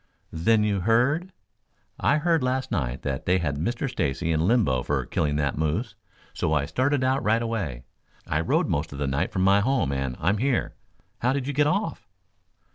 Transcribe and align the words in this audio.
"Then 0.33 0.63
you 0.63 0.79
heard?" 0.79 1.31
"I 1.99 2.17
heard 2.17 2.41
last 2.41 2.71
night 2.71 3.03
that 3.03 3.27
they 3.27 3.37
had 3.37 3.57
Mr. 3.57 3.87
Stacy 3.87 4.31
in 4.31 4.47
limbo 4.47 4.81
for 4.81 5.05
killing 5.05 5.35
that 5.35 5.59
moose, 5.59 5.93
so 6.33 6.53
I 6.53 6.65
started 6.65 7.03
out 7.03 7.21
right 7.21 7.39
away. 7.39 7.83
I 8.25 8.41
rode 8.41 8.67
most 8.67 8.91
of 8.91 8.97
the 8.97 9.05
night 9.05 9.31
from 9.31 9.43
my 9.43 9.59
home 9.59 9.91
and 9.91 10.17
I'm 10.19 10.39
here. 10.39 10.73
How 11.19 11.33
did 11.33 11.45
you 11.45 11.53
get 11.53 11.67
off?" 11.67 12.07